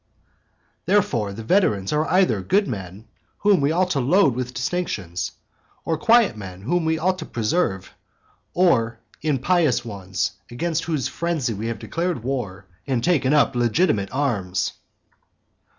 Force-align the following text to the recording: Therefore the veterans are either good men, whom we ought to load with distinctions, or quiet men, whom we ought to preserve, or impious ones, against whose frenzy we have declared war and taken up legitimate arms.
Therefore 0.87 1.31
the 1.31 1.43
veterans 1.43 1.93
are 1.93 2.07
either 2.09 2.41
good 2.41 2.67
men, 2.67 3.07
whom 3.37 3.61
we 3.61 3.71
ought 3.71 3.91
to 3.91 3.99
load 3.99 4.33
with 4.33 4.51
distinctions, 4.55 5.33
or 5.85 5.95
quiet 5.95 6.35
men, 6.35 6.63
whom 6.63 6.85
we 6.85 6.97
ought 6.97 7.19
to 7.19 7.25
preserve, 7.27 7.93
or 8.55 8.97
impious 9.21 9.85
ones, 9.85 10.31
against 10.49 10.85
whose 10.85 11.07
frenzy 11.07 11.53
we 11.53 11.67
have 11.67 11.77
declared 11.77 12.23
war 12.23 12.65
and 12.87 13.03
taken 13.03 13.31
up 13.31 13.55
legitimate 13.55 14.09
arms. 14.11 14.73